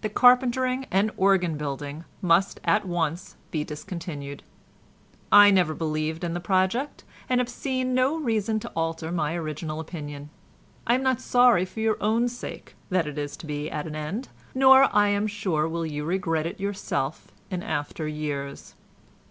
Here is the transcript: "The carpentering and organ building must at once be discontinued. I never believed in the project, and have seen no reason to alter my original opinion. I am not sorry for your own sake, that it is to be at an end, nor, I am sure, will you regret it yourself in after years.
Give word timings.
"The 0.00 0.08
carpentering 0.08 0.86
and 0.90 1.10
organ 1.18 1.58
building 1.58 2.06
must 2.22 2.60
at 2.64 2.86
once 2.86 3.36
be 3.50 3.62
discontinued. 3.62 4.42
I 5.30 5.50
never 5.50 5.74
believed 5.74 6.24
in 6.24 6.32
the 6.32 6.40
project, 6.40 7.04
and 7.28 7.40
have 7.42 7.48
seen 7.50 7.92
no 7.92 8.16
reason 8.18 8.58
to 8.60 8.70
alter 8.74 9.12
my 9.12 9.34
original 9.34 9.78
opinion. 9.78 10.30
I 10.86 10.94
am 10.94 11.02
not 11.02 11.20
sorry 11.20 11.66
for 11.66 11.80
your 11.80 11.98
own 12.02 12.26
sake, 12.30 12.74
that 12.88 13.06
it 13.06 13.18
is 13.18 13.36
to 13.36 13.44
be 13.46 13.70
at 13.70 13.86
an 13.86 13.94
end, 13.96 14.28
nor, 14.54 14.88
I 14.96 15.08
am 15.08 15.26
sure, 15.26 15.68
will 15.68 15.84
you 15.84 16.06
regret 16.06 16.46
it 16.46 16.58
yourself 16.58 17.26
in 17.50 17.62
after 17.62 18.08
years. 18.08 18.74